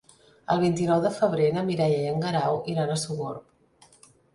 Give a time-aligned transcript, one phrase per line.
[0.55, 4.15] El vint-i-nou de febrer na Mireia i en Guerau iran a Sogorb.